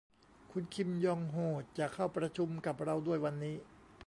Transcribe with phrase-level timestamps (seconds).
[0.51, 1.35] คุณคิมยองโฮ
[1.77, 3.55] จะเข้าประชุมกับเราด้วยวันนี้